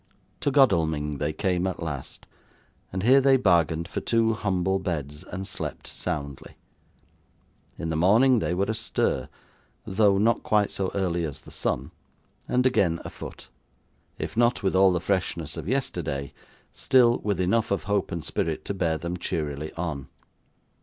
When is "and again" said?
12.47-12.99